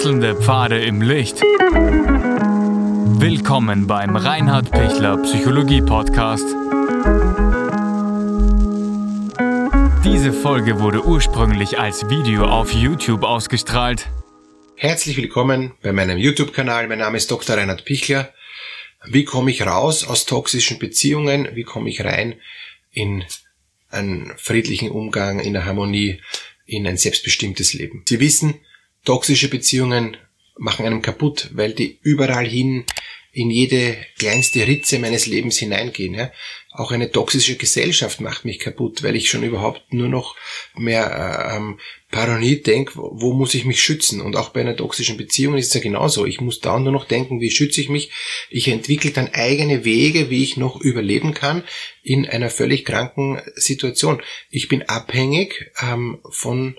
Wechselnde 0.00 0.34
Pfade 0.34 0.82
im 0.82 1.02
Licht. 1.02 1.42
Willkommen 3.20 3.86
beim 3.86 4.16
Reinhard 4.16 4.70
Pichler 4.70 5.18
Psychologie 5.18 5.82
Podcast. 5.82 6.46
Diese 10.02 10.32
Folge 10.32 10.80
wurde 10.80 11.04
ursprünglich 11.04 11.78
als 11.78 12.08
Video 12.08 12.46
auf 12.46 12.72
YouTube 12.72 13.24
ausgestrahlt. 13.24 14.08
Herzlich 14.74 15.18
willkommen 15.18 15.74
bei 15.82 15.92
meinem 15.92 16.16
YouTube-Kanal. 16.16 16.88
Mein 16.88 17.00
Name 17.00 17.18
ist 17.18 17.30
Dr. 17.30 17.58
Reinhard 17.58 17.84
Pichler. 17.84 18.32
Wie 19.04 19.26
komme 19.26 19.50
ich 19.50 19.66
raus 19.66 20.04
aus 20.04 20.24
toxischen 20.24 20.78
Beziehungen? 20.78 21.46
Wie 21.52 21.64
komme 21.64 21.90
ich 21.90 22.02
rein 22.02 22.36
in 22.90 23.22
einen 23.90 24.32
friedlichen 24.38 24.90
Umgang, 24.90 25.40
in 25.40 25.54
eine 25.54 25.66
Harmonie, 25.66 26.22
in 26.64 26.86
ein 26.86 26.96
selbstbestimmtes 26.96 27.74
Leben? 27.74 28.02
Sie 28.08 28.18
wissen, 28.18 28.60
toxische 29.04 29.48
Beziehungen 29.48 30.16
machen 30.56 30.86
einem 30.86 31.02
kaputt, 31.02 31.50
weil 31.52 31.72
die 31.72 31.98
überall 32.02 32.46
hin 32.46 32.84
in 33.32 33.50
jede 33.50 33.96
kleinste 34.18 34.66
Ritze 34.66 34.98
meines 34.98 35.26
Lebens 35.26 35.58
hineingehen. 35.58 36.14
Ja? 36.14 36.32
Auch 36.72 36.90
eine 36.90 37.10
toxische 37.10 37.56
Gesellschaft 37.56 38.20
macht 38.20 38.44
mich 38.44 38.58
kaputt, 38.58 39.02
weil 39.02 39.16
ich 39.16 39.28
schon 39.28 39.42
überhaupt 39.42 39.92
nur 39.92 40.08
noch 40.08 40.36
mehr 40.74 41.52
ähm, 41.52 41.78
paranoid 42.10 42.66
denke, 42.66 42.92
wo, 42.96 43.32
muss 43.32 43.54
ich 43.54 43.64
mich 43.64 43.80
schützen? 43.80 44.20
Und 44.20 44.36
auch 44.36 44.50
bei 44.50 44.60
einer 44.60 44.76
toxischen 44.76 45.16
Beziehung 45.16 45.56
ist 45.56 45.68
es 45.68 45.74
ja 45.74 45.80
genauso. 45.80 46.26
Ich 46.26 46.40
muss 46.40 46.60
da 46.60 46.78
nur 46.78 46.92
noch 46.92 47.04
denken, 47.06 47.40
wie 47.40 47.50
schütze 47.50 47.80
ich 47.80 47.88
mich? 47.88 48.10
Ich 48.50 48.68
entwickle 48.68 49.12
dann 49.12 49.28
eigene 49.32 49.84
Wege, 49.84 50.30
wie 50.30 50.42
ich 50.42 50.56
noch 50.56 50.80
überleben 50.80 51.34
kann 51.34 51.62
in 52.02 52.28
einer 52.28 52.50
völlig 52.50 52.84
kranken 52.84 53.40
Situation. 53.54 54.22
Ich 54.50 54.68
bin 54.68 54.82
abhängig 54.82 55.72
ähm, 55.80 56.18
von 56.30 56.76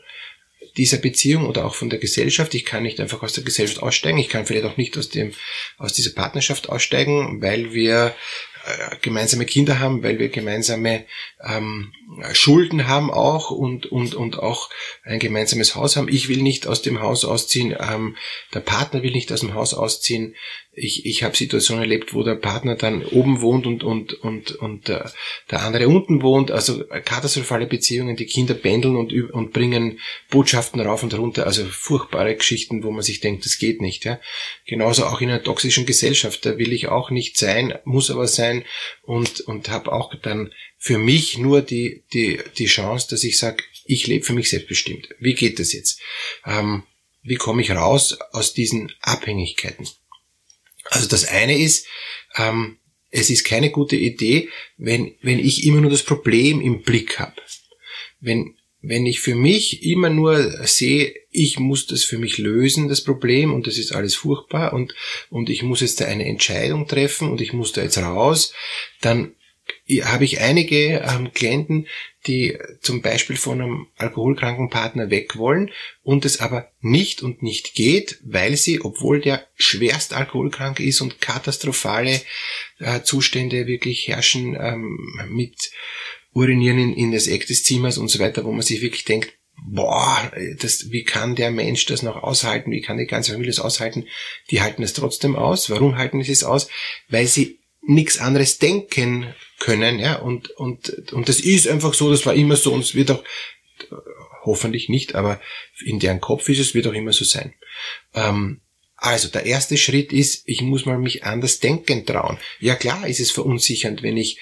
dieser 0.77 0.97
Beziehung 0.97 1.47
oder 1.47 1.65
auch 1.65 1.75
von 1.75 1.89
der 1.89 1.99
Gesellschaft. 1.99 2.53
Ich 2.55 2.65
kann 2.65 2.83
nicht 2.83 2.99
einfach 2.99 3.23
aus 3.23 3.33
der 3.33 3.43
Gesellschaft 3.43 3.81
aussteigen. 3.81 4.17
Ich 4.17 4.29
kann 4.29 4.45
vielleicht 4.45 4.65
auch 4.65 4.77
nicht 4.77 4.97
aus 4.97 5.09
dem, 5.09 5.33
aus 5.77 5.93
dieser 5.93 6.11
Partnerschaft 6.11 6.69
aussteigen, 6.69 7.41
weil 7.41 7.73
wir 7.73 8.15
äh, 8.63 8.95
gemeinsame 9.01 9.45
Kinder 9.45 9.79
haben, 9.79 10.03
weil 10.03 10.19
wir 10.19 10.29
gemeinsame 10.29 11.05
ähm, 11.43 11.93
Schulden 12.33 12.87
haben 12.87 13.09
auch 13.09 13.49
und, 13.49 13.87
und, 13.87 14.13
und 14.13 14.37
auch 14.37 14.69
ein 15.03 15.19
gemeinsames 15.19 15.75
Haus 15.75 15.95
haben. 15.95 16.07
Ich 16.07 16.29
will 16.29 16.43
nicht 16.43 16.67
aus 16.67 16.83
dem 16.83 17.01
Haus 17.01 17.25
ausziehen, 17.25 17.75
ähm, 17.79 18.17
der 18.53 18.59
Partner 18.59 19.01
will 19.01 19.11
nicht 19.11 19.31
aus 19.31 19.39
dem 19.39 19.55
Haus 19.55 19.73
ausziehen. 19.73 20.35
Ich, 20.73 21.05
ich 21.05 21.23
habe 21.23 21.35
Situationen 21.35 21.83
erlebt, 21.83 22.13
wo 22.13 22.23
der 22.23 22.35
Partner 22.35 22.75
dann 22.75 23.03
oben 23.03 23.41
wohnt 23.41 23.67
und, 23.67 23.83
und, 23.83 24.13
und, 24.13 24.51
und 24.51 24.87
äh, 24.87 25.03
der 25.49 25.63
andere 25.63 25.89
unten 25.89 26.21
wohnt. 26.21 26.49
Also 26.49 26.85
katastrophale 26.85 27.67
Beziehungen, 27.67 28.15
die 28.15 28.25
Kinder 28.25 28.53
pendeln 28.53 28.95
und, 28.95 29.11
und 29.33 29.51
bringen 29.51 29.99
Botschaften 30.29 30.79
rauf 30.79 31.03
und 31.03 31.13
runter. 31.13 31.45
Also 31.45 31.65
furchtbare 31.65 32.35
Geschichten, 32.35 32.83
wo 32.83 32.91
man 32.91 33.03
sich 33.03 33.19
denkt, 33.19 33.43
das 33.43 33.57
geht 33.57 33.81
nicht. 33.81 34.05
Ja? 34.05 34.21
Genauso 34.65 35.05
auch 35.05 35.19
in 35.19 35.29
einer 35.29 35.43
toxischen 35.43 35.85
Gesellschaft. 35.85 36.45
Da 36.45 36.57
will 36.57 36.71
ich 36.71 36.87
auch 36.87 37.09
nicht 37.11 37.37
sein, 37.37 37.73
muss 37.83 38.09
aber 38.09 38.27
sein 38.27 38.63
und, 39.01 39.41
und 39.41 39.69
habe 39.69 39.91
auch 39.91 40.15
dann 40.15 40.53
für 40.77 40.97
mich 40.97 41.37
nur 41.37 41.61
die, 41.61 42.03
die, 42.13 42.39
die 42.57 42.65
Chance, 42.65 43.07
dass 43.09 43.23
ich 43.23 43.37
sage, 43.37 43.63
ich 43.85 44.07
lebe 44.07 44.25
für 44.25 44.33
mich 44.33 44.49
selbstbestimmt. 44.49 45.09
Wie 45.19 45.35
geht 45.35 45.59
das 45.59 45.73
jetzt? 45.73 45.99
Ähm, 46.45 46.83
wie 47.23 47.35
komme 47.35 47.61
ich 47.61 47.71
raus 47.71 48.17
aus 48.31 48.53
diesen 48.53 48.91
Abhängigkeiten? 49.01 49.87
Also 50.91 51.07
das 51.07 51.25
eine 51.25 51.57
ist, 51.57 51.87
ähm, 52.35 52.77
es 53.09 53.29
ist 53.29 53.45
keine 53.45 53.71
gute 53.71 53.95
Idee, 53.95 54.49
wenn, 54.77 55.15
wenn 55.21 55.39
ich 55.39 55.65
immer 55.65 55.81
nur 55.81 55.89
das 55.89 56.03
Problem 56.03 56.61
im 56.61 56.83
Blick 56.83 57.17
habe. 57.17 57.41
Wenn, 58.19 58.55
wenn 58.81 59.05
ich 59.05 59.21
für 59.21 59.35
mich 59.35 59.83
immer 59.83 60.09
nur 60.09 60.67
sehe, 60.67 61.13
ich 61.29 61.59
muss 61.59 61.87
das 61.87 62.03
für 62.03 62.17
mich 62.17 62.37
lösen, 62.37 62.89
das 62.89 63.03
Problem, 63.03 63.53
und 63.53 63.67
das 63.67 63.77
ist 63.77 63.93
alles 63.93 64.15
furchtbar, 64.15 64.73
und, 64.73 64.93
und 65.29 65.49
ich 65.49 65.63
muss 65.63 65.79
jetzt 65.79 66.01
da 66.01 66.05
eine 66.05 66.25
Entscheidung 66.25 66.87
treffen 66.87 67.31
und 67.31 67.39
ich 67.39 67.53
muss 67.53 67.71
da 67.71 67.83
jetzt 67.83 67.97
raus, 67.97 68.53
dann 68.99 69.33
habe 70.03 70.25
ich 70.25 70.39
einige 70.39 70.99
ähm, 70.99 71.31
Klienten, 71.33 71.87
die 72.27 72.57
zum 72.81 73.01
Beispiel 73.01 73.35
von 73.35 73.61
einem 73.61 73.87
alkoholkranken 73.97 74.69
Partner 74.69 75.09
weg 75.09 75.37
wollen 75.37 75.71
und 76.03 76.25
es 76.25 76.39
aber 76.39 76.71
nicht 76.79 77.23
und 77.23 77.41
nicht 77.41 77.73
geht, 77.73 78.19
weil 78.23 78.57
sie, 78.57 78.81
obwohl 78.81 79.21
der 79.21 79.47
schwerst 79.55 80.13
alkoholkrank 80.13 80.79
ist 80.79 81.01
und 81.01 81.19
katastrophale 81.19 82.21
äh, 82.79 83.01
Zustände 83.01 83.67
wirklich 83.67 84.07
herrschen 84.07 84.55
ähm, 84.59 84.99
mit 85.29 85.71
Urinieren 86.33 86.79
in, 86.79 86.93
in 86.93 87.11
das 87.11 87.27
Eck 87.27 87.47
des 87.47 87.63
Zimmers 87.63 87.97
und 87.97 88.09
so 88.09 88.19
weiter, 88.19 88.45
wo 88.45 88.51
man 88.51 88.61
sich 88.61 88.81
wirklich 88.81 89.03
denkt, 89.03 89.33
boah, 89.63 90.31
das, 90.59 90.91
wie 90.91 91.03
kann 91.03 91.35
der 91.35 91.51
Mensch 91.51 91.85
das 91.85 92.03
noch 92.03 92.23
aushalten? 92.23 92.71
Wie 92.71 92.81
kann 92.81 92.97
die 92.97 93.05
ganze 93.05 93.31
Familie 93.31 93.51
das 93.51 93.59
aushalten? 93.59 94.07
Die 94.49 94.61
halten 94.61 94.83
es 94.83 94.93
trotzdem 94.93 95.35
aus. 95.35 95.69
Warum 95.69 95.97
halten 95.97 96.23
sie 96.23 96.31
es 96.31 96.43
aus? 96.43 96.69
Weil 97.09 97.27
sie 97.27 97.60
nichts 97.81 98.19
anderes 98.19 98.59
denken 98.59 99.33
können, 99.59 99.99
ja, 99.99 100.15
und, 100.15 100.49
und, 100.51 101.11
und 101.13 101.29
das 101.29 101.39
ist 101.39 101.67
einfach 101.67 101.93
so, 101.93 102.09
das 102.09 102.25
war 102.25 102.33
immer 102.33 102.55
so 102.55 102.73
und 102.73 102.81
es 102.81 102.95
wird 102.95 103.11
auch, 103.11 103.23
hoffentlich 104.43 104.89
nicht, 104.89 105.15
aber 105.15 105.39
in 105.85 105.99
deren 105.99 106.21
Kopf 106.21 106.49
ist 106.49 106.59
es, 106.59 106.73
wird 106.73 106.87
auch 106.87 106.93
immer 106.93 107.13
so 107.13 107.25
sein. 107.25 107.53
Ähm, 108.13 108.61
also 108.95 109.29
der 109.29 109.45
erste 109.45 109.77
Schritt 109.77 110.13
ist, 110.13 110.43
ich 110.45 110.61
muss 110.61 110.85
mal 110.85 110.99
mich 110.99 111.23
anders 111.23 111.59
denken 111.59 112.05
trauen. 112.05 112.37
Ja 112.59 112.75
klar 112.75 113.07
ist 113.07 113.19
es 113.19 113.31
verunsichernd, 113.31 114.03
wenn 114.03 114.17
ich 114.17 114.39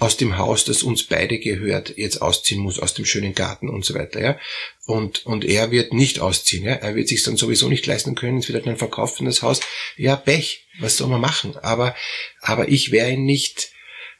aus 0.00 0.16
dem 0.16 0.38
Haus, 0.38 0.64
das 0.64 0.82
uns 0.82 1.04
beide 1.04 1.38
gehört, 1.38 1.96
jetzt 1.96 2.22
ausziehen 2.22 2.60
muss, 2.60 2.78
aus 2.78 2.94
dem 2.94 3.04
schönen 3.04 3.34
Garten 3.34 3.68
und 3.68 3.84
so 3.84 3.94
weiter, 3.94 4.20
ja. 4.20 4.38
Und, 4.86 5.26
und 5.26 5.44
er 5.44 5.70
wird 5.70 5.92
nicht 5.92 6.20
ausziehen, 6.20 6.64
ja. 6.64 6.72
Er 6.72 6.94
wird 6.94 7.06
sich 7.06 7.22
dann 7.22 7.36
sowieso 7.36 7.68
nicht 7.68 7.86
leisten 7.86 8.14
können, 8.14 8.38
es 8.38 8.48
wird 8.50 8.66
dann 8.66 8.78
verkauft 8.78 9.20
in 9.20 9.26
das 9.26 9.42
Haus. 9.42 9.60
Ja, 9.96 10.16
Pech. 10.16 10.66
Was 10.80 10.96
soll 10.96 11.08
man 11.08 11.20
machen? 11.20 11.56
Aber, 11.58 11.94
aber 12.40 12.68
ich 12.68 12.90
werde 12.90 13.12
ihn 13.12 13.24
nicht 13.24 13.70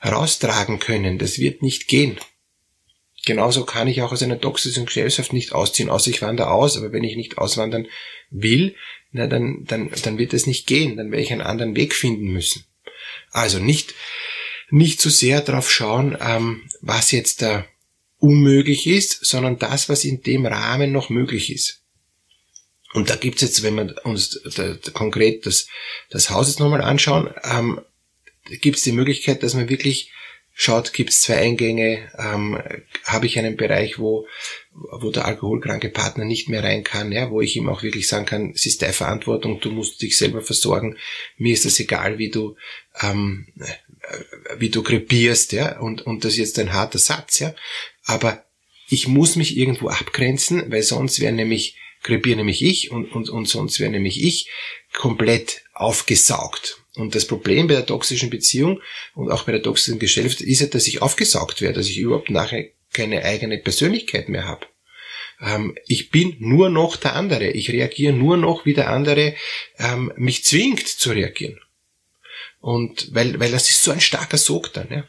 raustragen 0.05 0.79
können. 0.79 1.19
Das 1.19 1.39
wird 1.39 1.63
nicht 1.63 1.89
gehen. 1.89 2.19
Genauso 3.25 3.65
kann 3.65 3.89
ich 3.89 4.03
auch 4.03 4.13
aus 4.13 4.23
einer 4.23 4.41
toxischen 4.41 4.87
Gesellschaft 4.87 5.33
nicht 5.33 5.53
ausziehen, 5.53 5.89
außer 5.89 6.11
ich 6.11 6.23
wandere 6.23 6.51
aus. 6.51 6.77
Aber 6.77 6.93
wenn 6.93 7.05
ich 7.05 7.17
nicht 7.17 7.39
auswandern 7.39 7.87
will, 8.31 8.75
na, 9.13 9.27
dann, 9.27 9.65
dann, 9.65 9.91
dann 10.03 10.19
wird 10.19 10.35
es 10.35 10.47
nicht 10.47 10.67
gehen. 10.67 10.97
Dann 10.97 11.11
werde 11.11 11.23
ich 11.23 11.33
einen 11.33 11.41
anderen 11.41 11.77
Weg 11.77 11.95
finden 11.95 12.27
müssen. 12.27 12.65
Also 13.31 13.59
nicht, 13.59 13.95
nicht 14.71 15.01
zu 15.01 15.11
sehr 15.11 15.41
darauf 15.41 15.71
schauen, 15.71 16.17
ähm, 16.21 16.63
was 16.81 17.11
jetzt 17.11 17.43
da 17.43 17.67
unmöglich 18.19 18.87
ist, 18.87 19.25
sondern 19.25 19.59
das, 19.59 19.89
was 19.89 20.05
in 20.05 20.23
dem 20.23 20.47
Rahmen 20.47 20.93
noch 20.93 21.11
möglich 21.11 21.53
ist. 21.53 21.81
Und 22.93 23.09
da 23.09 23.17
gibt's 23.17 23.43
jetzt, 23.43 23.63
wenn 23.63 23.77
wir 23.77 23.95
uns 24.05 24.41
da, 24.57 24.75
da 24.75 24.91
konkret 24.91 25.47
das, 25.47 25.69
das 26.11 26.31
Haus 26.31 26.49
jetzt 26.49 26.61
nochmal 26.61 26.83
anschauen, 26.83 27.31
ähm, 27.45 27.81
gibt's 28.61 28.83
die 28.83 28.93
Möglichkeit, 28.93 29.43
dass 29.43 29.55
man 29.55 29.69
wirklich 29.69 30.11
schaut, 30.53 30.93
gibt's 30.93 31.21
zwei 31.21 31.37
Eingänge, 31.37 32.11
ähm, 32.19 32.61
habe 33.05 33.27
ich 33.27 33.39
einen 33.39 33.57
Bereich, 33.57 33.99
wo, 33.99 34.27
wo 34.73 35.11
der 35.11 35.25
alkoholkranke 35.25 35.89
Partner 35.89 36.25
nicht 36.25 36.49
mehr 36.49 36.65
rein 36.65 36.85
kann, 36.85 37.13
ja, 37.13 37.31
wo 37.31 37.41
ich 37.41 37.57
ihm 37.57 37.69
auch 37.69 37.83
wirklich 37.83 38.09
sagen 38.09 38.27
kann, 38.27 38.53
es 38.55 38.67
ist 38.67 38.83
deine 38.83 38.93
Verantwortung, 38.93 39.61
du 39.61 39.71
musst 39.71 40.03
dich 40.03 40.19
selber 40.19 40.43
versorgen, 40.43 40.97
mir 41.39 41.55
ist 41.55 41.65
das 41.65 41.79
egal, 41.81 42.19
wie 42.19 42.31
du, 42.31 42.57
ähm, 43.01 43.47
wie 44.59 44.71
du 44.71 44.83
krepierst, 44.83 45.53
ja, 45.53 45.79
und, 45.79 46.03
und 46.03 46.25
das 46.25 46.33
ist 46.33 46.39
jetzt 46.39 46.59
ein 46.59 46.73
harter 46.73 46.99
Satz, 46.99 47.39
ja, 47.39 47.55
aber 48.05 48.45
ich 48.89 49.07
muss 49.07 49.37
mich 49.37 49.57
irgendwo 49.57 49.89
abgrenzen, 49.89 50.71
weil 50.71 50.83
sonst 50.83 51.21
wäre 51.21 51.33
nämlich 51.33 51.77
krepiere 52.03 52.39
nämlich 52.39 52.63
ich 52.63 52.91
und, 52.91 53.13
und, 53.13 53.29
und 53.29 53.47
sonst 53.47 53.79
wäre 53.79 53.91
nämlich 53.91 54.23
ich 54.23 54.49
komplett 54.93 55.63
aufgesaugt. 55.75 56.79
Und 56.97 57.15
das 57.15 57.27
Problem 57.27 57.69
bei 57.69 57.75
der 57.75 57.87
toxischen 57.87 58.31
Beziehung 58.31 58.81
und 59.15 59.31
auch 59.31 59.45
bei 59.45 59.53
der 59.53 59.63
toxischen 59.63 59.99
Gesellschaft 59.99 60.41
ist 60.41 60.61
ja, 60.61 60.67
dass 60.67 60.87
ich 60.87 61.03
aufgesaugt 61.03 61.61
werde, 61.61 61.75
dass 61.75 61.89
ich 61.89 61.99
überhaupt 61.99 62.31
nachher 62.31 62.69
keine 62.93 63.25
eigene 63.25 63.59
Persönlichkeit 63.59 64.29
mehr 64.29 64.47
habe. 64.47 64.67
Ähm, 65.41 65.77
ich 65.87 66.11
bin 66.11 66.37
nur 66.41 66.69
noch 66.69 66.97
der 66.97 67.15
andere. 67.15 67.51
Ich 67.51 67.71
reagiere 67.71 68.13
nur 68.13 68.37
noch, 68.37 68.67
wie 68.67 68.75
der 68.75 68.91
andere 68.91 69.35
ähm, 69.79 70.13
mich 70.17 70.45
zwingt 70.45 70.89
zu 70.89 71.11
reagieren. 71.11 71.61
Und 72.61 73.15
weil, 73.15 73.41
weil 73.41 73.51
das 73.51 73.69
ist 73.71 73.83
so 73.83 73.91
ein 73.91 74.01
starker 74.01 74.39
Sog 74.39 74.73
dann. 74.73 74.89
Ja? 74.91 75.05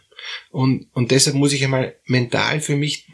Und, 0.49 0.87
und 0.93 1.11
deshalb 1.11 1.35
muss 1.35 1.53
ich 1.53 1.63
einmal 1.63 1.95
mental 2.05 2.61
für 2.61 2.75
mich 2.75 3.07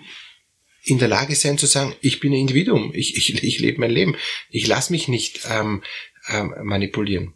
in 0.84 1.00
der 1.00 1.08
Lage 1.08 1.36
sein 1.36 1.58
zu 1.58 1.66
sagen, 1.66 1.96
ich 2.02 2.20
bin 2.20 2.32
ein 2.32 2.40
Individuum, 2.40 2.94
ich, 2.94 3.18
ich, 3.18 3.44
ich 3.44 3.60
lebe 3.60 3.82
mein 3.82 3.92
Leben, 3.92 4.16
ich 4.50 4.68
lasse 4.68 4.94
mich 4.94 5.08
nicht 5.08 5.42
ähm, 5.50 5.84
ähm, 6.30 6.54
manipulieren. 6.64 7.34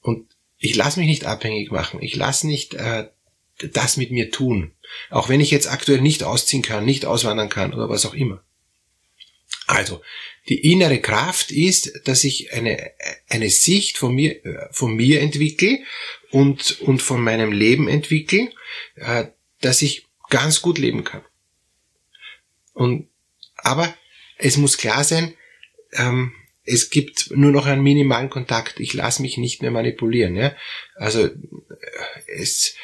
Und 0.00 0.26
ich 0.58 0.74
lasse 0.74 0.98
mich 0.98 1.08
nicht 1.08 1.26
abhängig 1.26 1.70
machen, 1.70 2.02
ich 2.02 2.16
lasse 2.16 2.46
nicht 2.46 2.74
äh, 2.74 3.08
das 3.72 3.96
mit 3.96 4.10
mir 4.10 4.30
tun. 4.30 4.72
Auch 5.10 5.28
wenn 5.28 5.40
ich 5.40 5.50
jetzt 5.50 5.70
aktuell 5.70 6.00
nicht 6.00 6.24
ausziehen 6.24 6.62
kann, 6.62 6.84
nicht 6.84 7.04
auswandern 7.04 7.48
kann 7.48 7.72
oder 7.72 7.88
was 7.88 8.04
auch 8.06 8.14
immer. 8.14 8.42
Also, 9.70 10.02
die 10.48 10.72
innere 10.72 10.98
Kraft 10.98 11.52
ist, 11.52 12.08
dass 12.08 12.24
ich 12.24 12.52
eine, 12.52 12.90
eine 13.28 13.50
Sicht 13.50 13.98
von 13.98 14.14
mir, 14.14 14.44
äh, 14.44 14.68
von 14.72 14.96
mir 14.96 15.20
entwickle 15.20 15.78
und, 16.32 16.80
und 16.80 17.00
von 17.00 17.22
meinem 17.22 17.52
Leben 17.52 17.86
entwickle, 17.86 18.50
äh, 18.96 19.26
dass 19.60 19.80
ich 19.82 20.06
ganz 20.28 20.60
gut 20.60 20.78
leben 20.78 21.04
kann. 21.04 21.22
Und, 22.72 23.08
aber 23.56 23.94
es 24.38 24.56
muss 24.56 24.76
klar 24.76 25.04
sein, 25.04 25.34
ähm, 25.92 26.32
es 26.64 26.90
gibt 26.90 27.30
nur 27.30 27.52
noch 27.52 27.66
einen 27.66 27.82
minimalen 27.82 28.28
Kontakt. 28.28 28.80
Ich 28.80 28.92
lasse 28.92 29.22
mich 29.22 29.38
nicht 29.38 29.62
mehr 29.62 29.70
manipulieren. 29.70 30.34
Ja? 30.34 30.56
Also 30.96 31.26
äh, 31.26 31.32
es, 32.26 32.74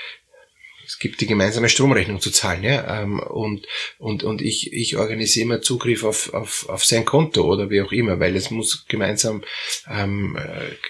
es 0.86 0.98
gibt 0.98 1.20
die 1.20 1.26
gemeinsame 1.26 1.68
Stromrechnung 1.68 2.20
zu 2.20 2.30
zahlen, 2.30 2.62
ja, 2.62 3.02
ähm, 3.02 3.18
und, 3.18 3.66
und, 3.98 4.22
und 4.22 4.40
ich, 4.40 4.72
ich 4.72 4.96
organisiere 4.96 5.44
immer 5.44 5.60
Zugriff 5.60 6.04
auf, 6.04 6.32
auf, 6.32 6.68
auf 6.68 6.84
sein 6.84 7.04
Konto 7.04 7.42
oder 7.42 7.70
wie 7.70 7.82
auch 7.82 7.92
immer, 7.92 8.20
weil 8.20 8.36
es 8.36 8.50
muss 8.50 8.86
gemeinsam 8.86 9.44
ähm, 9.90 10.38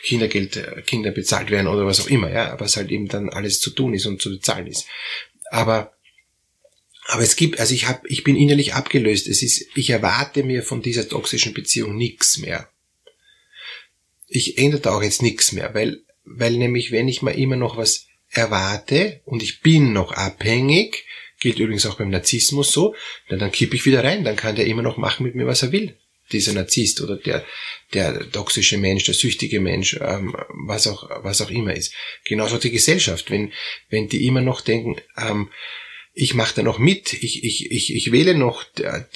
Kindergeld, 0.02 0.56
äh, 0.56 0.82
Kinder 0.82 1.10
bezahlt 1.10 1.50
werden 1.50 1.66
oder 1.66 1.86
was 1.86 2.00
auch 2.00 2.08
immer, 2.08 2.30
ja, 2.30 2.56
es 2.60 2.76
halt 2.76 2.90
eben 2.90 3.08
dann 3.08 3.30
alles 3.30 3.60
zu 3.60 3.70
tun 3.70 3.94
ist 3.94 4.06
und 4.06 4.20
zu 4.20 4.30
bezahlen 4.30 4.66
ist. 4.66 4.86
Aber 5.50 5.92
aber 7.08 7.22
es 7.22 7.36
gibt, 7.36 7.60
also 7.60 7.72
ich 7.72 7.86
habe, 7.86 8.00
ich 8.08 8.24
bin 8.24 8.34
innerlich 8.34 8.74
abgelöst. 8.74 9.28
Es 9.28 9.40
ist, 9.42 9.64
ich 9.76 9.90
erwarte 9.90 10.42
mir 10.42 10.64
von 10.64 10.82
dieser 10.82 11.08
toxischen 11.08 11.54
Beziehung 11.54 11.96
nichts 11.96 12.38
mehr. 12.38 12.68
Ich 14.26 14.58
ändere 14.58 14.80
da 14.80 14.96
auch 14.96 15.02
jetzt 15.02 15.22
nichts 15.22 15.52
mehr, 15.52 15.72
weil, 15.72 16.02
weil 16.24 16.56
nämlich, 16.56 16.90
wenn 16.90 17.06
ich 17.06 17.22
mal 17.22 17.30
immer 17.30 17.54
noch 17.54 17.76
was 17.76 18.08
erwarte 18.36 19.20
und 19.24 19.42
ich 19.42 19.60
bin 19.60 19.92
noch 19.92 20.12
abhängig, 20.12 21.04
gilt 21.40 21.58
übrigens 21.58 21.86
auch 21.86 21.96
beim 21.96 22.10
Narzissmus 22.10 22.72
so, 22.72 22.94
dann, 23.28 23.38
dann 23.38 23.52
kippe 23.52 23.76
ich 23.76 23.86
wieder 23.86 24.04
rein, 24.04 24.24
dann 24.24 24.36
kann 24.36 24.56
der 24.56 24.66
immer 24.66 24.82
noch 24.82 24.96
machen 24.96 25.24
mit 25.24 25.34
mir, 25.34 25.46
was 25.46 25.62
er 25.62 25.72
will. 25.72 25.96
Dieser 26.32 26.54
Narzisst 26.54 27.00
oder 27.00 27.16
der, 27.16 27.44
der 27.94 28.28
toxische 28.32 28.78
Mensch, 28.78 29.04
der 29.04 29.14
süchtige 29.14 29.60
Mensch, 29.60 29.96
ähm, 30.00 30.34
was 30.66 30.88
auch, 30.88 31.08
was 31.22 31.40
auch 31.40 31.50
immer 31.50 31.74
ist. 31.74 31.94
Genauso 32.24 32.58
die 32.58 32.72
Gesellschaft, 32.72 33.30
wenn, 33.30 33.52
wenn 33.90 34.08
die 34.08 34.26
immer 34.26 34.40
noch 34.40 34.60
denken, 34.60 34.96
ähm, 35.16 35.50
ich 36.18 36.32
mache 36.32 36.54
da 36.54 36.62
noch 36.62 36.78
mit, 36.78 37.12
ich, 37.12 37.44
ich, 37.44 37.70
ich, 37.70 37.94
ich 37.94 38.10
wähle 38.10 38.34
noch 38.34 38.64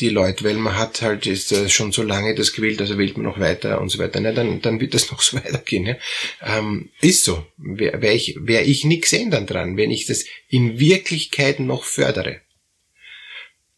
die 0.00 0.11
Leute, 0.11 0.44
weil 0.44 0.56
man 0.56 0.76
hat 0.76 1.00
halt 1.00 1.25
ist 1.25 1.50
äh, 1.50 1.70
schon 1.70 1.93
so 1.93 2.02
lange 2.02 2.35
das 2.35 2.52
gewählt, 2.52 2.79
also 2.79 2.99
wählt 2.99 3.17
man 3.17 3.25
noch 3.25 3.41
weiter 3.41 3.81
und 3.81 3.88
so 3.88 3.99
weiter. 3.99 4.20
Ne, 4.20 4.35
dann, 4.35 4.61
dann 4.61 4.81
wird 4.81 4.93
das 4.93 5.11
noch 5.11 5.23
so 5.23 5.38
weitergehen. 5.38 5.85
Ne? 5.85 5.99
Ähm, 6.43 6.91
ist 7.00 7.25
so. 7.25 7.47
Wäre 7.56 8.02
wär 8.02 8.14
ich, 8.14 8.37
wär 8.38 8.69
ich 8.69 8.85
nichts 8.85 9.14
ändern 9.14 9.47
dran, 9.47 9.79
wenn 9.79 9.91
ich 9.91 10.05
das 10.05 10.26
in 10.47 10.79
Wirklichkeit 10.79 11.58
noch 11.58 11.85
fördere. 11.85 12.43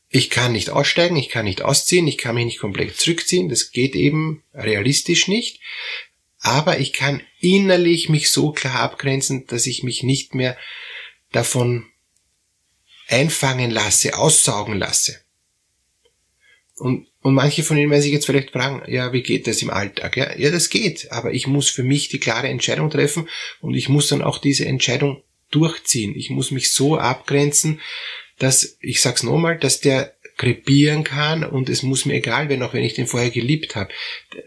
Ich 0.08 0.28
kann 0.28 0.50
nicht 0.50 0.70
aussteigen, 0.70 1.14
ich 1.14 1.28
kann 1.28 1.44
nicht 1.44 1.62
ausziehen, 1.62 2.08
ich 2.08 2.18
kann 2.18 2.34
mich 2.34 2.44
nicht 2.44 2.58
komplett 2.58 2.96
zurückziehen, 2.96 3.48
das 3.48 3.70
geht 3.70 3.94
eben 3.94 4.42
realistisch 4.52 5.28
nicht. 5.28 5.60
Aber 6.40 6.80
ich 6.80 6.92
kann 6.92 7.22
innerlich 7.38 8.08
mich 8.08 8.30
so 8.30 8.50
klar 8.50 8.80
abgrenzen, 8.80 9.46
dass 9.46 9.68
ich 9.68 9.84
mich 9.84 10.02
nicht 10.02 10.34
mehr 10.34 10.58
davon 11.30 11.86
einfangen 13.12 13.70
lasse, 13.70 14.16
aussaugen 14.16 14.78
lasse. 14.78 15.20
Und, 16.76 17.06
und 17.20 17.34
manche 17.34 17.62
von 17.62 17.76
Ihnen 17.76 17.90
werden 17.90 18.02
sich 18.02 18.12
jetzt 18.12 18.26
vielleicht 18.26 18.50
fragen, 18.50 18.82
ja, 18.90 19.12
wie 19.12 19.22
geht 19.22 19.46
das 19.46 19.62
im 19.62 19.70
Alltag? 19.70 20.16
Ja, 20.16 20.36
ja, 20.36 20.50
das 20.50 20.70
geht, 20.70 21.12
aber 21.12 21.32
ich 21.32 21.46
muss 21.46 21.70
für 21.70 21.84
mich 21.84 22.08
die 22.08 22.18
klare 22.18 22.48
Entscheidung 22.48 22.90
treffen 22.90 23.28
und 23.60 23.74
ich 23.74 23.88
muss 23.88 24.08
dann 24.08 24.22
auch 24.22 24.38
diese 24.38 24.64
Entscheidung 24.64 25.22
durchziehen. 25.50 26.14
Ich 26.16 26.30
muss 26.30 26.50
mich 26.50 26.72
so 26.72 26.96
abgrenzen, 26.96 27.80
dass, 28.38 28.78
ich 28.80 29.00
sag's 29.00 29.22
nochmal, 29.22 29.58
dass 29.58 29.80
der 29.80 30.14
krepieren 30.38 31.04
kann 31.04 31.44
und 31.44 31.68
es 31.68 31.82
muss 31.82 32.06
mir 32.06 32.14
egal 32.14 32.48
werden, 32.48 32.62
auch 32.62 32.72
wenn 32.72 32.82
ich 32.82 32.94
den 32.94 33.06
vorher 33.06 33.30
geliebt 33.30 33.76
habe. 33.76 33.92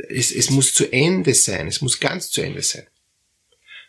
Es, 0.10 0.32
es 0.32 0.50
muss 0.50 0.74
zu 0.74 0.92
Ende 0.92 1.34
sein, 1.36 1.68
es 1.68 1.82
muss 1.82 2.00
ganz 2.00 2.32
zu 2.32 2.42
Ende 2.42 2.64
sein 2.64 2.86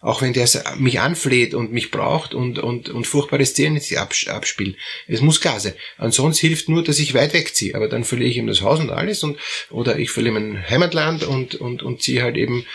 auch 0.00 0.22
wenn 0.22 0.32
der 0.32 0.48
mich 0.76 1.00
anfleht 1.00 1.54
und 1.54 1.72
mich 1.72 1.90
braucht 1.90 2.34
und, 2.34 2.58
und, 2.58 2.88
und 2.88 3.06
furchtbare 3.06 3.44
Szenen 3.44 3.81
abspielt. 4.26 4.76
Es 5.06 5.20
muss 5.20 5.40
klar 5.40 5.58
sein. 5.58 5.75
Ansonsten 5.98 6.46
hilft 6.46 6.69
nur, 6.69 6.84
dass 6.84 6.98
ich 6.98 7.14
weit 7.14 7.32
wegziehe. 7.32 7.75
Aber 7.75 7.88
dann 7.88 8.04
verliere 8.04 8.31
ich 8.31 8.37
ihm 8.37 8.46
das 8.46 8.60
Haus 8.60 8.81
und 8.81 8.90
alles 8.90 9.22
und, 9.22 9.38
oder 9.70 9.98
ich 9.98 10.10
verliere 10.10 10.34
mein 10.34 10.69
Heimatland 10.69 11.25
und, 11.25 11.54
und, 11.54 11.82
und 11.82 12.02
ziehe 12.02 12.22
halt 12.22 12.37
eben 12.37 12.66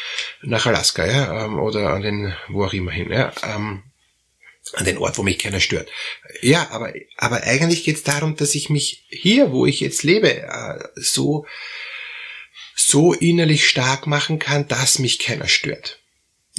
nach 0.42 0.66
Alaska, 0.66 1.06
ja, 1.06 1.46
ähm, 1.46 1.60
oder 1.60 1.92
an 1.92 2.02
den, 2.02 2.34
wo 2.50 2.66
auch 2.66 2.74
immer 2.74 2.92
hin, 2.92 3.12
ja, 3.12 3.32
ähm, 3.44 3.84
an 4.74 4.86
den 4.86 4.98
Ort, 4.98 5.18
wo 5.18 5.24
mich 5.24 5.40
keiner 5.40 5.60
stört. 5.60 5.90
Ja, 6.42 6.70
aber, 6.72 6.94
aber 7.18 7.44
eigentlich 7.44 7.84
geht 7.84 7.98
es 7.98 8.04
darum, 8.04 8.36
dass 8.36 8.56
ich 8.56 8.70
mich 8.70 9.06
hier, 9.10 9.52
wo 9.52 9.66
ich 9.66 9.80
jetzt 9.80 10.04
lebe, 10.04 10.44
äh, 10.44 10.84
so, 10.96 11.46
so 12.76 13.14
innerlich 13.14 13.68
stark 13.68 14.08
machen 14.08 14.40
kann, 14.40 14.68
dass 14.68 15.00
mich 15.00 15.20
keiner 15.20 15.48
stört. 15.48 16.01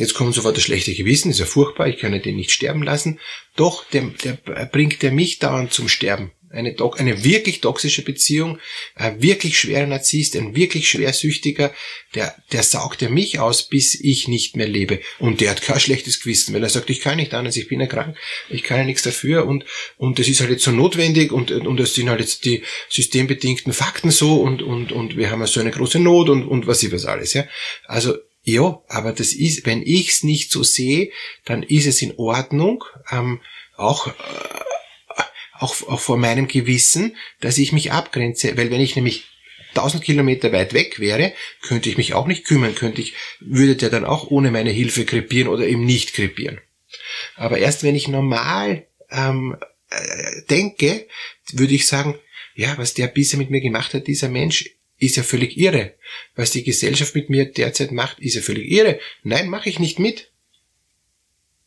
Jetzt 0.02 0.14
kommt 0.14 0.34
sofort 0.34 0.56
das 0.56 0.64
schlechte 0.64 0.93
Gewissen, 0.93 1.31
ist 1.31 1.38
ja 1.38 1.46
furchtbar, 1.46 1.87
ich 1.87 1.99
kann 1.99 2.12
ja 2.12 2.19
den 2.19 2.34
nicht 2.34 2.50
sterben 2.50 2.82
lassen. 2.82 3.20
Doch, 3.54 3.88
der, 3.90 4.02
der 4.25 4.32
bringt 4.72 5.00
der 5.00 5.12
mich 5.12 5.38
dauernd 5.38 5.72
zum 5.72 5.88
Sterben. 5.88 6.32
Eine, 6.50 6.75
eine 6.96 7.22
wirklich 7.22 7.60
toxische 7.60 8.02
Beziehung, 8.02 8.58
ein 8.96 9.22
wirklich 9.22 9.56
schwerer 9.56 9.87
Narzisst, 9.87 10.34
ein 10.34 10.56
wirklich 10.56 10.90
schwersüchtiger, 10.90 11.72
der, 12.16 12.34
der 12.50 12.64
saugt 12.64 13.00
ja 13.00 13.10
mich 13.10 13.38
aus, 13.38 13.69
bis 13.69 13.94
ich 13.94 14.26
nicht 14.26 14.56
mehr 14.56 14.66
lebe. 14.66 14.99
Und 15.20 15.40
der 15.40 15.52
hat 15.52 15.62
kein 15.62 15.78
schlechtes 15.78 16.20
Gewissen, 16.20 16.52
weil 16.52 16.64
er 16.64 16.69
sagt, 16.69 16.90
ich 16.90 17.00
kann 17.00 17.19
nicht 17.19 17.32
anders, 17.32 17.56
ich 17.56 17.69
bin 17.69 17.78
ja 17.78 17.87
krank, 17.87 18.16
ich 18.50 18.64
kann 18.64 18.78
ja 18.78 18.84
nichts 18.84 19.02
dafür 19.02 19.46
und, 19.46 19.64
und 19.99 20.19
das 20.19 20.26
ist 20.26 20.40
halt 20.40 20.50
jetzt 20.50 20.64
so 20.64 20.72
notwendig 20.72 21.31
und, 21.31 21.52
und 21.52 21.76
das 21.76 21.94
sind 21.94 22.10
halt 22.10 22.19
jetzt 22.19 22.44
die 22.44 22.64
systembedingten 22.88 23.72
Fakten 23.72 24.10
so 24.10 24.43
und, 24.43 24.62
und, 24.62 24.90
und 24.90 25.16
wir 25.16 25.31
haben 25.31 25.43
ja 25.43 25.46
so 25.46 25.60
eine 25.60 25.70
große 25.70 26.00
Not 26.00 26.28
und, 26.28 26.44
und 26.44 26.66
was 26.66 26.82
ich 26.82 26.90
was 26.90 27.04
alles, 27.04 27.34
ja. 27.34 27.44
Also, 27.87 28.16
ja, 28.43 28.83
aber 28.89 29.12
das 29.12 29.33
ist, 29.33 29.67
wenn 29.67 29.83
ich's 29.83 30.25
nicht 30.25 30.50
so 30.50 30.62
sehe, 30.62 31.11
dann 31.44 31.62
ist 31.62 31.87
es 31.87 32.03
in 32.03 32.15
Ordnung, 32.17 32.85
ähm, 33.11 33.41
auch, 33.77 34.09
äh, 34.09 34.11
auch, 35.59 35.81
auch 35.87 36.00
vor 36.00 36.17
meinem 36.17 36.49
Gewissen, 36.49 37.17
dass 37.41 37.59
ich 37.59 37.73
mich 37.73 37.93
abgrenze, 37.93 38.56
weil 38.56 38.71
wenn 38.71 38.81
ich 38.81 38.97
nämlich 38.97 39.25
1000 39.75 40.03
Kilometer 40.03 40.53
weit 40.53 40.75
weg 40.75 40.99
wäre, 40.99 41.33
könnte 41.62 41.89
ich 41.89 41.97
mich 41.97 42.15
auch 42.15 42.27
nicht 42.27 42.44
kümmern, 42.44 42.75
könnte 42.75 43.00
ich, 43.00 43.15
würde 43.41 43.77
der 43.77 43.91
dann 43.91 44.05
auch 44.05 44.31
ohne 44.31 44.50
meine 44.50 44.71
Hilfe 44.71 45.05
krepieren 45.05 45.49
oder 45.49 45.67
eben 45.67 45.85
nicht 45.85 46.12
krepieren. 46.12 46.61
Aber 47.37 47.59
erst 47.59 47.83
wenn 47.85 47.95
ich 47.95 48.09
normal 48.09 48.87
ähm, 49.11 49.56
äh, 49.91 50.43
denke, 50.50 51.06
würde 51.53 51.75
ich 51.75 51.87
sagen, 51.87 52.19
ja, 52.55 52.77
was 52.77 52.95
der 52.95 53.06
bisher 53.06 53.38
mit 53.38 53.50
mir 53.50 53.61
gemacht 53.61 53.95
hat, 53.95 54.06
dieser 54.06 54.29
Mensch, 54.29 54.69
ist 55.02 55.16
ja 55.16 55.25
völlig 55.25 55.56
irre. 55.56 55.94
Was 56.37 56.52
die 56.52 56.62
Gesellschaft 56.62 57.16
mit 57.16 57.28
mir 57.28 57.46
derzeit 57.46 57.90
macht, 57.90 58.20
ist 58.20 58.34
ja 58.34 58.40
völlig 58.40 58.70
irre. 58.70 59.00
Nein, 59.25 59.49
mache 59.49 59.69
ich 59.69 59.81
nicht 59.81 59.99
mit. 59.99 60.31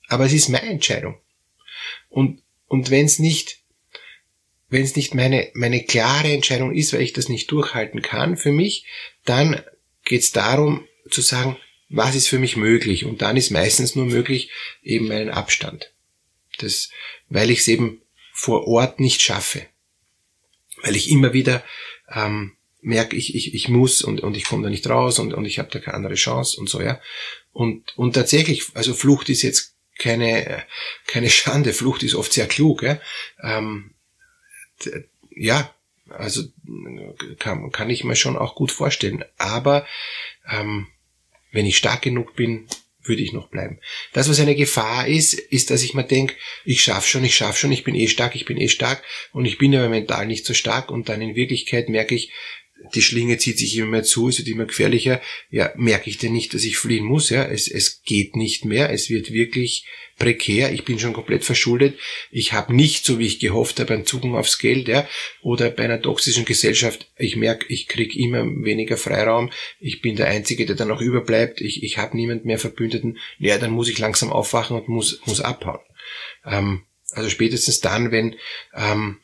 Aber 0.08 0.26
es 0.26 0.32
ist 0.34 0.48
meine 0.48 0.70
Entscheidung. 0.70 1.20
Und, 2.08 2.42
und 2.68 2.92
wenn 2.92 3.06
es 3.06 3.20
nicht, 3.20 3.60
wenn 4.70 4.84
es 4.84 4.96
nicht 4.96 5.14
meine, 5.16 5.50
meine 5.54 5.84
klare 5.84 6.32
Entscheidung 6.32 6.74
ist, 6.74 6.94
weil 6.94 7.02
ich 7.02 7.12
das 7.12 7.28
nicht 7.28 7.52
durchhalten 7.52 8.02
kann 8.02 8.38
für 8.38 8.54
mich, 8.54 8.86
dann 9.26 9.62
geht 10.06 10.22
es 10.22 10.32
darum 10.32 10.88
zu 11.10 11.22
sagen, 11.22 11.58
was 11.90 12.16
ist 12.16 12.30
für 12.30 12.40
mich 12.40 12.56
möglich? 12.56 13.04
Und 13.04 13.22
dann 13.22 13.36
ist 13.36 13.52
meistens 13.52 13.96
nur 13.96 14.06
möglich 14.06 14.50
eben 14.82 15.10
meinen 15.10 15.30
Abstand. 15.30 15.92
Das, 16.60 16.90
weil 17.28 17.52
ich 17.52 17.60
es 17.60 17.68
eben 17.68 18.02
vor 18.32 18.66
Ort 18.66 19.02
nicht 19.02 19.22
schaffe. 19.22 19.66
Weil 20.84 20.96
ich 20.96 21.10
immer 21.10 21.34
wieder 21.34 21.64
ähm, 22.10 22.56
merke 22.86 23.16
ich, 23.16 23.36
ich, 23.36 23.54
ich 23.56 23.68
muss 23.68 24.04
und, 24.04 24.22
und 24.22 24.38
ich 24.38 24.46
komme 24.46 24.64
da 24.64 24.70
nicht 24.70 24.88
raus 24.88 25.18
und, 25.18 25.34
und 25.34 25.46
ich 25.46 25.58
habe 25.58 25.70
da 25.72 25.80
keine 25.80 25.96
andere 25.96 26.14
Chance 26.14 26.60
und 26.60 26.70
so, 26.70 26.82
ja. 26.82 27.02
Und, 27.52 27.98
und 27.98 28.14
tatsächlich, 28.14 28.68
also 28.76 28.94
Flucht 28.94 29.28
ist 29.30 29.42
jetzt 29.42 29.76
keine, 29.98 30.64
keine 31.08 31.30
Schande, 31.30 31.74
Flucht 31.74 32.04
ist 32.04 32.16
oft 32.16 32.32
sehr 32.32 32.48
klug, 32.48 32.84
ja. 32.84 33.00
Ähm, 33.42 33.96
ja, 35.32 35.74
also 36.10 36.44
kann, 37.40 37.72
kann 37.72 37.90
ich 37.90 38.04
mir 38.04 38.16
schon 38.16 38.38
auch 38.38 38.56
gut 38.56 38.72
vorstellen. 38.72 39.26
Aber 39.38 39.88
ähm, 40.50 40.88
wenn 41.52 41.66
ich 41.66 41.78
stark 41.78 42.04
genug 42.04 42.36
bin, 42.36 42.68
würde 43.02 43.22
ich 43.22 43.34
noch 43.34 43.50
bleiben. 43.50 43.80
Das, 44.14 44.30
was 44.30 44.40
eine 44.40 44.56
Gefahr 44.56 45.08
ist, 45.08 45.34
ist, 45.34 45.70
dass 45.70 45.84
ich 45.84 45.94
mir 45.94 46.04
denke, 46.04 46.36
ich 46.66 46.82
schaff 46.82 47.08
schon, 47.08 47.24
ich 47.24 47.36
schaff 47.36 47.58
schon, 47.58 47.72
ich 47.72 47.84
bin 47.84 47.96
eh 47.96 48.08
stark, 48.08 48.36
ich 48.36 48.46
bin 48.46 48.58
eh 48.58 48.68
stark 48.68 49.04
und 49.32 49.46
ich 49.46 49.58
bin 49.58 49.76
aber 49.76 49.90
mental 49.90 50.26
nicht 50.28 50.46
so 50.46 50.54
stark 50.54 50.92
und 50.92 51.10
dann 51.10 51.22
in 51.22 51.36
Wirklichkeit 51.36 51.90
merke 51.90 52.16
ich, 52.16 52.32
die 52.94 53.02
Schlinge 53.02 53.38
zieht 53.38 53.58
sich 53.58 53.78
immer 53.78 53.88
mehr 53.88 54.04
zu, 54.04 54.28
es 54.28 54.38
wird 54.38 54.48
immer 54.48 54.66
gefährlicher, 54.66 55.22
ja, 55.50 55.72
merke 55.76 56.10
ich 56.10 56.18
denn 56.18 56.34
nicht, 56.34 56.54
dass 56.54 56.64
ich 56.64 56.78
fliehen 56.78 57.06
muss, 57.06 57.30
ja, 57.30 57.44
es, 57.44 57.70
es 57.70 58.02
geht 58.04 58.36
nicht 58.36 58.66
mehr, 58.66 58.92
es 58.92 59.10
wird 59.10 59.32
wirklich 59.32 59.86
prekär, 60.18 60.72
ich 60.72 60.86
bin 60.86 61.00
schon 61.00 61.14
komplett 61.14 61.44
verschuldet, 61.44 61.98
ich 62.32 62.54
habe 62.54 62.76
nicht, 62.76 63.06
so 63.06 63.20
wie 63.20 63.26
ich 63.26 63.40
gehofft 63.40 63.80
habe, 63.80 63.94
einen 63.94 64.06
Zugang 64.06 64.36
aufs 64.36 64.60
Geld, 64.60 64.88
ja, 64.88 65.08
oder 65.42 65.70
bei 65.70 65.84
einer 65.84 66.02
toxischen 66.02 66.46
Gesellschaft, 66.46 67.12
ich 67.18 67.36
merke, 67.36 67.66
ich 67.70 67.88
krieg 67.88 68.16
immer 68.16 68.44
weniger 68.46 68.98
Freiraum, 68.98 69.52
ich 69.80 70.02
bin 70.02 70.16
der 70.16 70.28
Einzige, 70.28 70.66
der 70.66 70.76
dann 70.76 70.88
noch 70.90 71.02
überbleibt, 71.02 71.62
ich, 71.62 71.84
ich 71.84 71.98
habe 71.98 72.16
niemand 72.16 72.46
mehr 72.46 72.60
Verbündeten, 72.60 73.18
ja, 73.40 73.58
dann 73.58 73.72
muss 73.72 73.90
ich 73.90 74.00
langsam 74.00 74.32
aufwachen 74.32 74.78
und 74.78 74.88
muss, 74.88 75.22
muss 75.26 75.42
abhauen. 75.42 75.82
Ähm, 76.46 76.84
also 77.12 77.30
spätestens 77.30 77.80
dann, 77.80 78.12
wenn 78.12 78.36
ähm, 78.76 79.20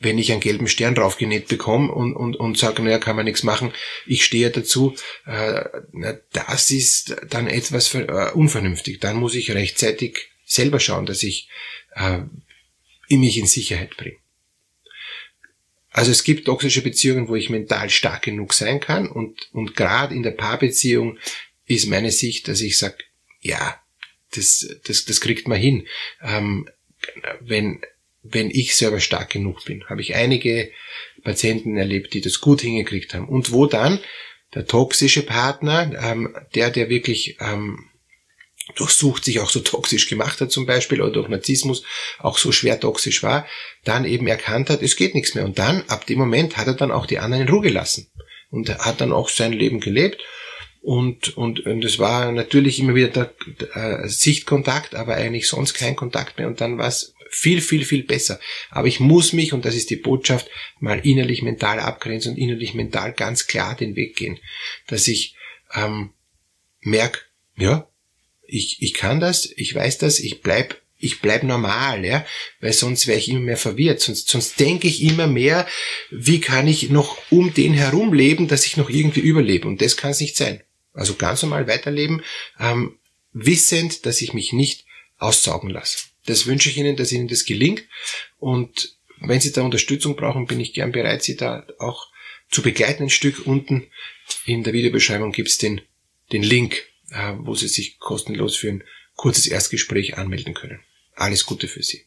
wenn 0.00 0.18
ich 0.18 0.32
einen 0.32 0.40
gelben 0.40 0.66
Stern 0.66 0.94
draufgenäht 0.94 1.48
bekomme 1.48 1.92
und, 1.92 2.14
und, 2.14 2.34
und 2.36 2.58
sage, 2.58 2.82
naja, 2.82 2.98
kann 2.98 3.16
man 3.16 3.26
nichts 3.26 3.42
machen, 3.42 3.72
ich 4.06 4.24
stehe 4.24 4.50
dazu, 4.50 4.96
äh, 5.26 5.62
das 6.32 6.70
ist 6.70 7.16
dann 7.28 7.46
etwas 7.46 7.94
äh, 7.94 8.30
unvernünftig. 8.32 8.98
Dann 8.98 9.16
muss 9.16 9.34
ich 9.34 9.50
rechtzeitig 9.52 10.30
selber 10.44 10.80
schauen, 10.80 11.04
dass 11.04 11.22
ich 11.22 11.48
äh, 11.94 12.20
mich 13.10 13.36
in 13.36 13.46
Sicherheit 13.46 13.96
bringe. 13.96 14.16
Also 15.90 16.12
es 16.12 16.24
gibt 16.24 16.46
toxische 16.46 16.82
Beziehungen, 16.82 17.28
wo 17.28 17.34
ich 17.34 17.50
mental 17.50 17.90
stark 17.90 18.22
genug 18.22 18.54
sein 18.54 18.80
kann 18.80 19.08
und, 19.08 19.52
und 19.52 19.76
gerade 19.76 20.14
in 20.14 20.22
der 20.22 20.30
Paarbeziehung 20.30 21.18
ist 21.66 21.88
meine 21.88 22.10
Sicht, 22.10 22.48
dass 22.48 22.62
ich 22.62 22.78
sage, 22.78 22.98
ja, 23.40 23.80
das, 24.32 24.66
das, 24.84 25.04
das 25.04 25.20
kriegt 25.20 25.46
man 25.46 25.58
hin. 25.58 25.86
Ähm, 26.22 26.68
wenn, 27.40 27.82
wenn 28.22 28.50
ich 28.50 28.76
selber 28.76 29.00
stark 29.00 29.30
genug 29.30 29.64
bin, 29.64 29.84
habe 29.88 30.00
ich 30.00 30.14
einige 30.14 30.70
Patienten 31.22 31.76
erlebt, 31.76 32.12
die 32.14 32.20
das 32.20 32.40
gut 32.40 32.60
hingekriegt 32.60 33.14
haben. 33.14 33.28
Und 33.28 33.52
wo 33.52 33.66
dann 33.66 34.00
der 34.54 34.66
toxische 34.66 35.22
Partner, 35.22 35.90
ähm, 36.02 36.36
der, 36.54 36.70
der 36.70 36.88
wirklich 36.88 37.36
ähm, 37.40 37.90
durchsucht 38.76 39.24
sich 39.24 39.40
auch 39.40 39.50
so 39.50 39.60
toxisch 39.64 40.08
gemacht 40.08 40.40
hat 40.40 40.52
zum 40.52 40.66
Beispiel 40.66 41.00
oder 41.00 41.12
durch 41.12 41.28
Narzissmus 41.28 41.82
auch 42.18 42.38
so 42.38 42.52
schwer 42.52 42.78
toxisch 42.78 43.22
war, 43.22 43.46
dann 43.84 44.04
eben 44.04 44.26
erkannt 44.26 44.70
hat, 44.70 44.82
es 44.82 44.96
geht 44.96 45.14
nichts 45.14 45.34
mehr. 45.34 45.44
Und 45.44 45.58
dann, 45.58 45.84
ab 45.88 46.06
dem 46.06 46.18
Moment, 46.18 46.56
hat 46.56 46.66
er 46.66 46.74
dann 46.74 46.90
auch 46.90 47.06
die 47.06 47.18
anderen 47.18 47.46
in 47.46 47.52
Ruhe 47.52 47.62
gelassen 47.62 48.10
und 48.50 48.68
hat 48.68 49.00
dann 49.00 49.12
auch 49.12 49.28
sein 49.28 49.52
Leben 49.52 49.80
gelebt. 49.80 50.22
Und, 50.82 51.36
und, 51.36 51.60
und 51.60 51.84
es 51.84 51.98
war 51.98 52.32
natürlich 52.32 52.78
immer 52.78 52.94
wieder 52.94 53.08
der, 53.08 53.34
der 53.60 54.04
äh, 54.04 54.08
Sichtkontakt, 54.08 54.94
aber 54.94 55.14
eigentlich 55.14 55.46
sonst 55.46 55.74
kein 55.74 55.94
Kontakt 55.94 56.38
mehr. 56.38 56.46
Und 56.46 56.60
dann 56.60 56.78
war 56.78 56.88
es 56.88 57.14
viel, 57.28 57.60
viel, 57.60 57.84
viel 57.84 58.02
besser. 58.02 58.40
Aber 58.70 58.88
ich 58.88 58.98
muss 58.98 59.32
mich, 59.32 59.52
und 59.52 59.64
das 59.64 59.74
ist 59.74 59.90
die 59.90 59.96
Botschaft, 59.96 60.48
mal 60.80 61.00
innerlich 61.06 61.42
mental 61.42 61.78
abgrenzen 61.80 62.32
und 62.32 62.38
innerlich 62.38 62.74
mental 62.74 63.12
ganz 63.12 63.46
klar 63.46 63.76
den 63.76 63.94
Weg 63.94 64.16
gehen. 64.16 64.38
Dass 64.86 65.06
ich 65.06 65.36
ähm, 65.74 66.10
merke, 66.80 67.20
ja, 67.56 67.88
ich, 68.46 68.78
ich 68.80 68.94
kann 68.94 69.20
das, 69.20 69.50
ich 69.56 69.74
weiß 69.74 69.98
das, 69.98 70.18
ich 70.18 70.40
bleib 70.40 70.80
ich 71.02 71.20
bleib 71.20 71.44
normal, 71.44 72.04
ja, 72.04 72.26
weil 72.60 72.74
sonst 72.74 73.06
wäre 73.06 73.18
ich 73.18 73.30
immer 73.30 73.40
mehr 73.40 73.56
verwirrt, 73.56 74.00
sonst, 74.00 74.28
sonst 74.28 74.60
denke 74.60 74.86
ich 74.86 75.02
immer 75.02 75.26
mehr, 75.26 75.66
wie 76.10 76.40
kann 76.40 76.68
ich 76.68 76.90
noch 76.90 77.16
um 77.30 77.54
den 77.54 77.72
herum 77.72 78.12
leben, 78.12 78.48
dass 78.48 78.66
ich 78.66 78.76
noch 78.76 78.90
irgendwie 78.90 79.20
überlebe 79.20 79.66
und 79.66 79.80
das 79.80 79.96
kann 79.96 80.10
es 80.10 80.20
nicht 80.20 80.36
sein. 80.36 80.62
Also 80.92 81.14
ganz 81.14 81.42
normal 81.42 81.66
weiterleben, 81.66 82.22
ähm, 82.58 82.98
wissend, 83.32 84.06
dass 84.06 84.20
ich 84.22 84.34
mich 84.34 84.52
nicht 84.52 84.84
aussaugen 85.18 85.70
lasse. 85.70 85.98
Das 86.26 86.46
wünsche 86.46 86.68
ich 86.68 86.76
Ihnen, 86.76 86.96
dass 86.96 87.12
Ihnen 87.12 87.28
das 87.28 87.44
gelingt 87.44 87.84
und 88.38 88.96
wenn 89.20 89.40
Sie 89.40 89.52
da 89.52 89.62
Unterstützung 89.62 90.16
brauchen, 90.16 90.46
bin 90.46 90.60
ich 90.60 90.72
gern 90.72 90.92
bereit, 90.92 91.22
Sie 91.22 91.36
da 91.36 91.66
auch 91.78 92.08
zu 92.50 92.62
begleiten 92.62 93.04
ein 93.04 93.10
Stück. 93.10 93.46
Unten 93.46 93.86
in 94.46 94.64
der 94.64 94.72
Videobeschreibung 94.72 95.32
gibt's 95.32 95.58
den, 95.58 95.82
den 96.32 96.42
Link 96.42 96.84
äh, 97.10 97.34
wo 97.38 97.54
Sie 97.54 97.68
sich 97.68 97.98
kostenlos 97.98 98.56
für 98.56 98.68
ein 98.68 98.84
kurzes 99.16 99.46
Erstgespräch 99.46 100.16
anmelden 100.16 100.54
können. 100.54 100.80
Alles 101.14 101.44
Gute 101.44 101.68
für 101.68 101.82
Sie. 101.82 102.06